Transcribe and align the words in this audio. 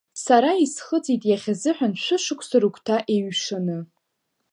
Сара 0.23 0.51
исхыҵит 0.63 1.21
иахьазыҳәан 1.27 1.93
шәышықәса 2.03 2.57
рыгәҭа 2.61 2.97
еиҩшаны. 3.13 3.77